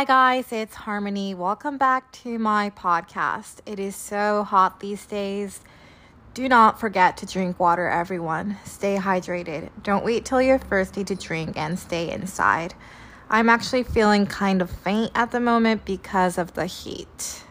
[0.00, 1.34] Hi, guys, it's Harmony.
[1.34, 3.60] Welcome back to my podcast.
[3.66, 5.60] It is so hot these days.
[6.34, 8.58] Do not forget to drink water, everyone.
[8.64, 9.70] Stay hydrated.
[9.82, 12.74] Don't wait till you're thirsty to drink and stay inside.
[13.30, 17.44] I'm actually feeling kind of faint at the moment because of the heat.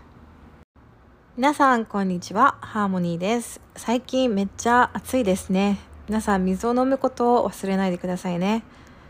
[1.38, 2.58] 皆さん、こんにちは。
[2.62, 3.60] ハーモニーです。
[3.76, 5.80] 最近めっちゃ暑いですね。
[6.08, 8.64] 皆さん、水を飲むことを忘れないでくださいね。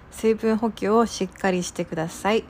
[0.09, 2.45] 水分補給をしっかりしてください。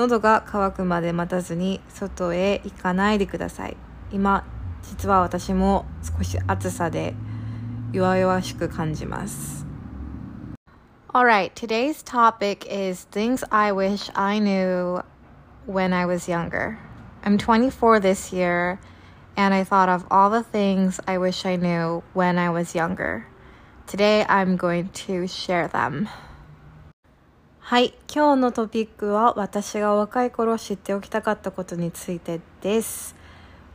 [0.00, 3.76] 喉が渇くまで待たずに外へ行かないでください。
[4.10, 4.44] 今、
[4.82, 7.14] 実は私も少し暑さで
[7.92, 9.66] 弱々しく感じます。
[11.12, 15.02] Alright, today's topic is things I wish I knew
[15.66, 16.78] when I was younger.
[17.22, 18.78] I'm 24 this year,
[19.36, 23.26] and I thought of all the things I wish I knew when I was younger.
[23.86, 26.08] Today I'm going to share them.
[27.70, 27.94] はい。
[28.12, 33.14] 今日のトピックは私が若い頃知っておきたかったことについてです。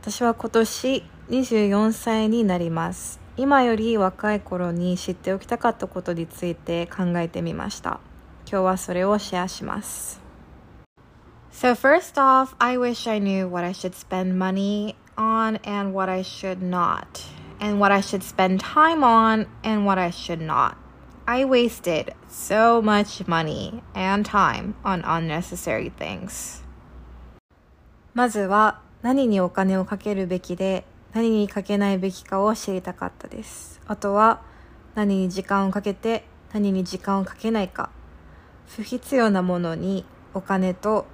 [0.02, 3.18] 私は今年24歳になります。
[3.38, 8.00] 今より若い頃に知っておきたかったことについて考えてみました。
[8.46, 10.20] 今日はそれをシェアします。
[11.50, 16.20] So first off, I wish I knew what I should spend money on and what I
[16.20, 17.06] should not,
[17.60, 20.85] and what I should spend time on and what I should not.
[21.28, 26.62] I wasted so much money and time on unnecessary things.
[28.14, 33.80] まずは何にお金をかけるべきで何にかけないべきかを知りたかったです。
[33.88, 34.40] あとは
[34.94, 37.90] 何に時間をかけて何に時間をかけないか。
[38.68, 41.06] 不必要なものにお金と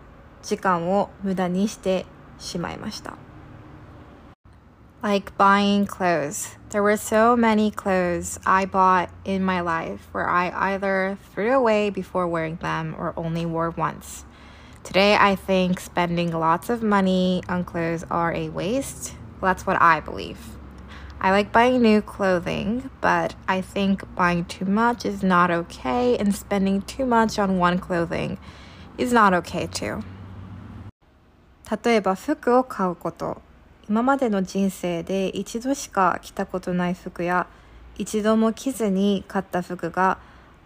[0.43, 2.05] 時間を無駄にして
[2.39, 3.15] しまいました。
[5.04, 6.56] like buying clothes.
[6.70, 11.90] There were so many clothes I bought in my life where I either threw away
[11.90, 14.26] before wearing them or only wore once.
[14.84, 19.16] Today, I think spending lots of money on clothes are a waste.
[19.40, 20.40] Well, that's what I believe.
[21.20, 26.34] I like buying new clothing, but I think buying too much is not okay, and
[26.36, 28.38] spending too much on one clothing
[28.98, 30.04] is not okay too.
[31.70, 33.42] 例えば服を買うこと
[33.93, 37.47] 今までの人生で一度しか着たことない服や
[37.99, 40.17] 一度も着ずに買った服が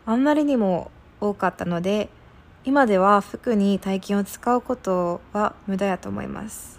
[0.05, 2.09] あんまりにも多かったので
[2.65, 6.79] 今では服に大金を使うことは無駄やと思います。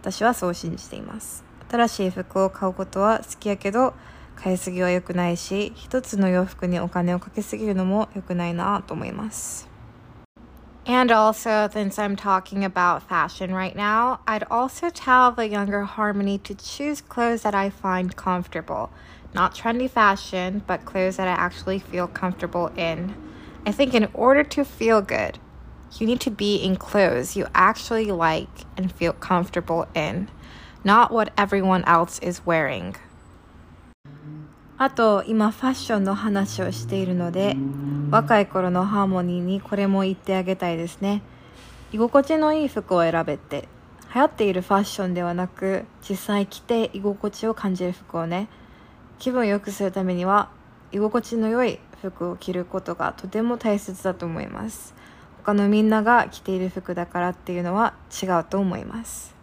[0.00, 1.44] 私はそう信じています。
[1.70, 3.94] 新しい服を買うことは好きやけど
[4.34, 9.73] 買いすぎは良くないし一つの洋服にお金をかけすぎるのも良くないなと思います。
[10.86, 16.54] And also, since I'm talking about fashion right now, I'd also tell the younger Harmony to
[16.54, 18.90] choose clothes that I find comfortable.
[19.32, 23.14] Not trendy fashion, but clothes that I actually feel comfortable in.
[23.64, 25.38] I think in order to feel good,
[25.98, 30.28] you need to be in clothes you actually like and feel comfortable in,
[30.84, 32.96] not what everyone else is wearing.
[34.84, 37.56] あと今ファッションの話をしているので
[38.10, 41.22] 若い頃のハーモニーにこれも言ってあげたいですね。
[41.90, 43.66] 居心地のいい服を選べって
[44.14, 48.48] 流行っているファッションではなく実際着て居心地を感じる服をね
[49.18, 50.50] 気分を良くするためには
[50.92, 54.94] 居心地の良い服を着ることがとても大切だと思います。
[55.38, 59.33] 他のみんなが着ている服だからっていうのは違うと思います。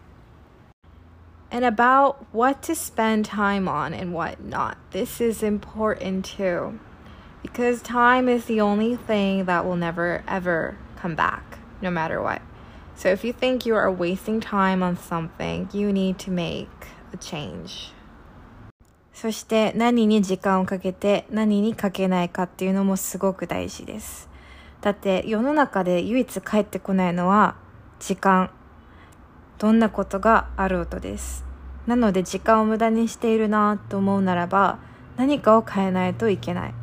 [1.51, 4.77] and about what to spend time on and what not.
[4.91, 6.79] This is important too,
[7.43, 12.43] because time is the only thing that will never ever come back, no matter what.
[12.97, 16.69] So if you think you are wasting time on something, you need to make
[17.13, 17.93] a change.
[19.13, 24.29] そして何に時間をかけて何にかけないかっていうのもすごく大事です。
[24.83, 27.57] だって世の中で唯一帰ってこないのは
[27.99, 28.51] 時間。
[29.61, 31.45] どんなことがあろうとです。
[31.87, 34.79] なので時間を無駄にしているなと思うならば
[35.17, 36.75] 何かを変えないといけない。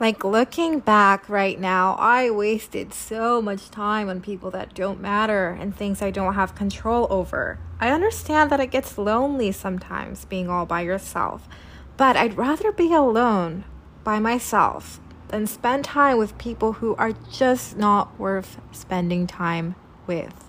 [0.00, 5.58] Like looking back right now, I wasted so much time on people that don't matter
[5.60, 7.58] and things I don't have control over.
[7.80, 11.48] I understand that it gets lonely sometimes being all by yourself,
[11.96, 13.64] but I'd rather be alone
[14.04, 19.74] by myself than spend time with people who are just not worth spending time
[20.06, 20.44] with.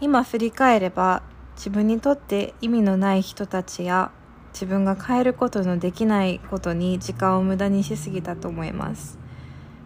[0.00, 1.22] 今振り返れば
[1.56, 4.12] 自分にとって意味のない人たちや
[4.52, 9.18] 自分が変えることのできないことに時間を無駄にしすぎたと思います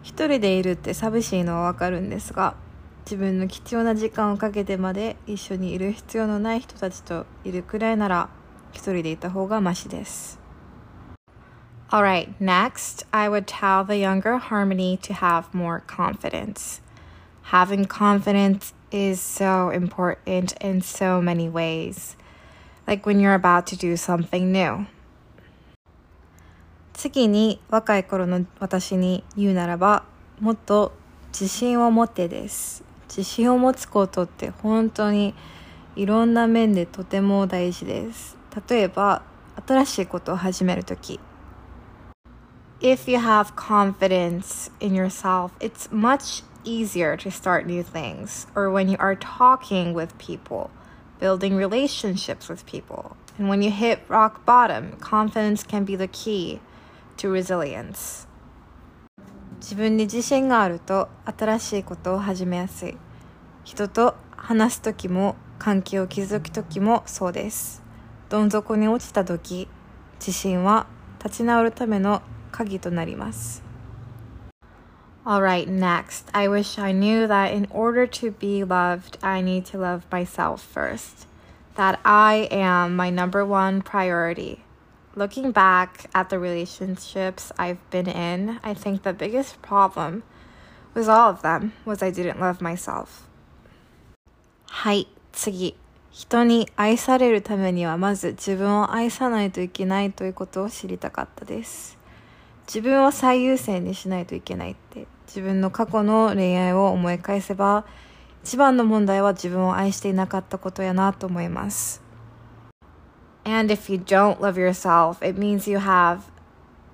[0.03, 2.55] 一人でいるって寂しいのはわかるんですが
[3.05, 8.29] 自分の貴重な時間をかけてまで一緒にいる必要のない人たちといるくらいなら
[8.71, 10.39] 一人でいた方がマシです
[11.89, 16.81] Alright, next, I would tell the younger Harmony to have more confidence.
[17.51, 22.15] Having confidence is so important in so many ways.
[22.87, 24.85] Like when you're about to do something new.
[26.93, 30.03] 次に若い頃の私に言うならば
[30.39, 30.93] もっと
[31.29, 35.33] 自信を持ってです自信を持つことって本当に
[35.95, 38.37] いろんな面でとても大事です
[38.69, 39.23] 例えば
[39.67, 41.19] 新しいことを始めるとき
[42.79, 48.47] If you have confidence in yourself, it's much easier to start new things.
[48.55, 50.71] Or when you are talking with people,
[51.19, 53.15] building relationships with people.
[53.37, 56.59] And when you hit rock bottom, confidence can be the key
[57.17, 58.27] to resilience.
[59.59, 62.97] 自分に自信があると新しいことを始めやすい。
[63.63, 67.81] 人と話す時も関係を築く時もそうです。
[68.27, 69.69] どん底に落ちた時、
[70.19, 70.87] 自信は
[71.23, 72.21] 立ち直るための
[72.51, 73.62] 鍵となります。
[75.26, 76.30] Alright, next.
[76.32, 80.62] I wish I knew that in order to be loved, I need to love myself
[80.62, 81.26] first.
[81.74, 84.64] That I am my number one priority.
[85.14, 90.22] Looking back at the relationships I've been in, I think the biggest problem
[90.94, 93.28] with all of them was I didn't love myself.
[94.66, 95.76] はい、次。
[96.10, 101.98] 人に愛されるためにはまず自分を愛さないといけないということを知りたかったです。
[102.66, 107.85] 自分を最優先にしないといけないって 自分の過去の恋愛を思い返せば
[108.43, 112.03] 一番の問題は自分を愛していなかったことやなと思います。
[113.45, 116.21] And if you don't love yourself, it means you have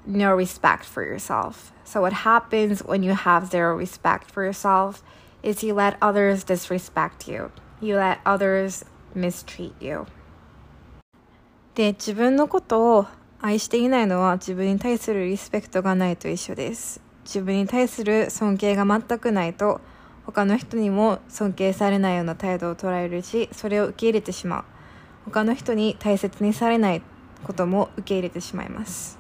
[0.06, 1.72] no respect for yourself.
[1.86, 5.04] So, what happens when you have zero respect for yourself
[5.44, 8.86] is you let others disrespect you, you let others
[9.16, 10.06] mistreat you.
[11.76, 13.06] で、自分のことを
[13.42, 17.09] 愛していないのは自分に対するリスペクトがないと一緒です。
[17.30, 19.82] 自分に対する尊敬が全くないと、
[20.26, 24.64] 他の人にも尊敬されないような態度を捉えるし、それを受け入れてしまう。
[25.26, 27.04] 他の人に大切にされない
[27.44, 29.20] ことも受け入れてしまいます。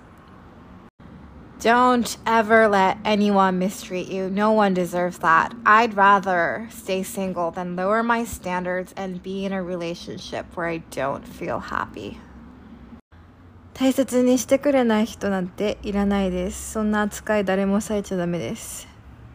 [1.59, 4.27] Don't ever let anyone mistreat you.
[4.27, 5.51] No one deserves that.
[5.63, 10.81] I'd rather stay single than lower my standards and be in a relationship where I
[10.89, 12.17] don't feel happy.
[13.79, 16.73] 大切にしてくれない人なんていらないです。
[16.73, 18.89] そんな扱い誰もされちゃダメです。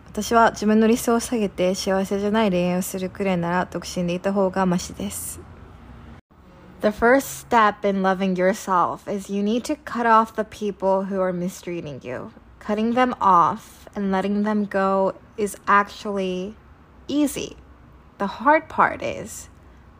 [0.04, 5.40] 私は自分の理想を下げて幸せじゃない恋愛をするくらいなら独身でいた方がマシです。
[6.82, 11.32] The first step in loving yourself is you need to cut off the people who are
[11.32, 12.30] mistreating you.
[12.58, 16.54] Cutting them off and letting them go is actually
[17.08, 17.56] easy.
[18.18, 19.48] The hard part is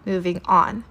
[0.04, 0.84] moving on.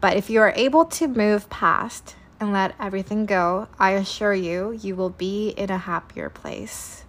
[0.00, 4.78] But if you are able to move past and let everything go, I assure you,
[4.80, 7.04] you will be in a happier place.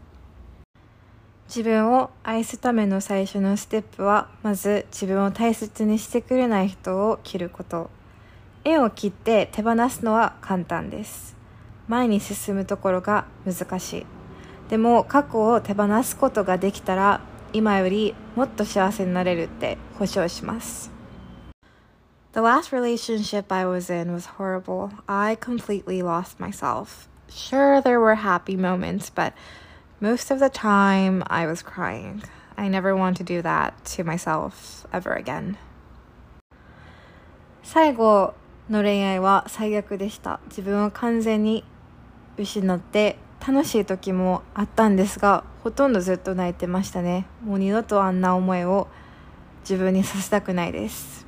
[1.48, 7.89] 自分を愛すための最初のステップはまず自分を大切にしてくれない人を切ること。
[8.63, 11.36] 縁を切って手放すのは簡単です。
[11.88, 14.06] 前に進むところが難しい。
[14.69, 17.22] でも過去を手放すことができたら
[17.54, 20.95] 今よりもっと幸せになれるって保証します。
[22.35, 24.93] The last relationship I was in was horrible.
[25.09, 27.09] I completely lost myself.
[27.29, 29.35] Sure, there were happy moments, but
[30.02, 32.23] Most of the time, I was crying.
[32.57, 35.59] I never want to do that to myself ever again.
[37.62, 38.33] 最後
[38.71, 40.40] の恋愛は最悪でした。
[40.47, 41.64] 自分を完全に
[42.38, 47.26] 失って楽しい時もあったんですが、ほとんどずっと泣いてましたね。
[47.45, 48.88] もう二度とあんな思いを
[49.69, 51.24] 自分にさせたくないです。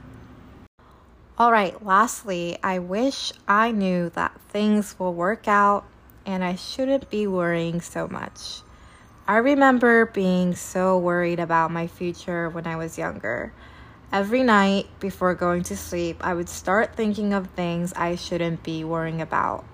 [1.39, 5.85] Alright, lastly, I wish I knew that things will work out
[6.27, 8.63] and I shouldn't be worrying so much.
[9.27, 13.53] I remember being so worried about my future when I was younger.
[14.13, 18.85] Every night before going to sleep, I would start thinking of things I shouldn't be
[18.85, 19.65] worrying about.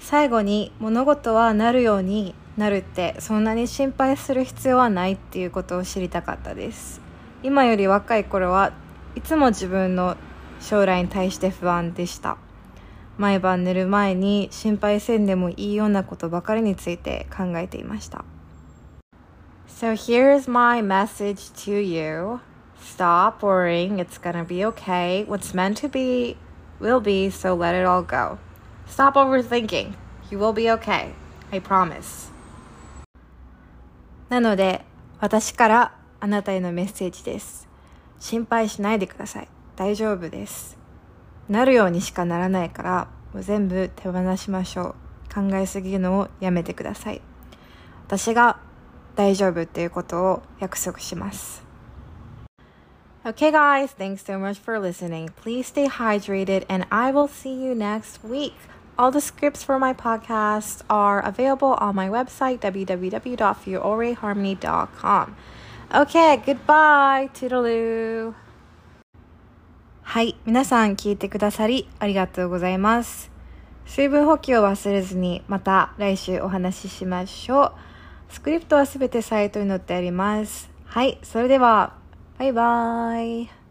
[0.00, 7.00] 最後に物事はなるようになるってそんなに心配する必要はないっていうことを知りたかったです
[7.42, 8.72] 今より若い頃は
[9.15, 10.17] いつも自分の
[10.59, 12.37] 将来に対して不安でした
[13.17, 18.25] 毎晩寝る前に心配せんでもいいようなことばかりについて考えていました。
[19.67, 22.39] So here's my message to you.
[22.79, 23.97] Stop worrying.
[23.97, 25.25] It's gonna be okay.
[25.25, 26.37] What's meant to be
[26.79, 28.39] will be, so let it all go.
[28.87, 29.93] Stop overthinking.
[30.31, 31.13] You will be okay.
[31.51, 32.31] I promise.
[34.29, 34.83] なので、
[35.19, 37.72] 私からあなたへのメッセージです。
[38.23, 39.49] 心配しないでください。
[39.75, 40.77] 大丈夫です。
[41.49, 44.95] なるようにしかならないからもう全部手放しましょ
[45.29, 47.21] う考えすぎるのをやめてください
[48.07, 48.61] 私が
[49.15, 51.63] 大丈夫っていうことを約束します。
[53.23, 55.29] Okay, guys, thanks so much for listening.
[55.41, 58.55] Please stay hydrated, and I will see you next week.
[58.97, 65.35] All the scripts for my podcast are available on my website, www.fioreharmony.com.
[65.89, 67.29] Okay, goodbye.
[67.31, 68.33] Toodaloo.
[70.01, 73.31] はい、皆さん聞いてくださりありがとうございます。
[73.85, 77.73] 水分補給を忘れずにまた来週お話ししましょう。
[78.29, 80.69] スクリプトはすべてサイトに載ってあります。
[80.85, 81.93] はい、それでは、
[82.37, 83.62] バイバーイ。